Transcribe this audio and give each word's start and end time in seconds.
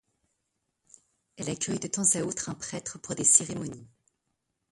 Elle 1.37 1.51
accueille 1.51 1.77
de 1.77 1.87
temps 1.87 2.15
à 2.15 2.21
autre 2.23 2.49
un 2.49 2.55
prêtre 2.55 2.97
pour 2.97 3.13
des 3.13 3.23
cérémonies. 3.23 3.87